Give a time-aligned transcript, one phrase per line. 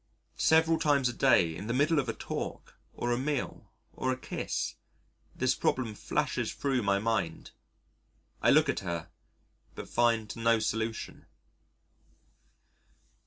[0.39, 4.17] Several times a day in the middle of a talk, or a meal, or a
[4.17, 4.73] kiss,
[5.35, 7.51] this problem flashes thro' my mind.
[8.41, 9.09] I look at her
[9.75, 11.27] but find no solution.